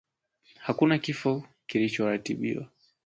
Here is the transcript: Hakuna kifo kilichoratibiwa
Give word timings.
Hakuna 0.59 0.97
kifo 0.99 1.43
kilichoratibiwa 1.67 2.67